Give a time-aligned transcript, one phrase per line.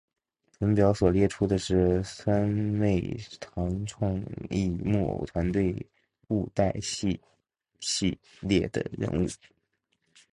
[0.57, 5.75] 本表所列出的是三昧堂创意木偶团队
[6.27, 7.21] 布袋戏
[7.79, 9.27] 系列的人物。